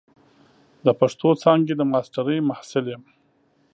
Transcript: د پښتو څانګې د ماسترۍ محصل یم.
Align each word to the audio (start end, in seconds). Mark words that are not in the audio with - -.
د 0.85 0.87
پښتو 0.99 1.29
څانګې 1.43 1.73
د 1.77 1.81
ماسترۍ 1.91 2.39
محصل 2.49 2.85
یم. 2.93 3.03